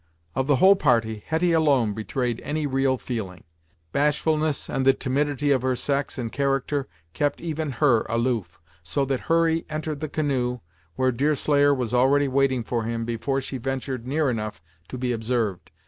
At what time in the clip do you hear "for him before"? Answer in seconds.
12.63-13.41